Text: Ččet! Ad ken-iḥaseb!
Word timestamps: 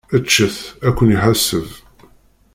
Ččet! 0.23 0.57
Ad 0.87 0.93
ken-iḥaseb! 0.97 1.67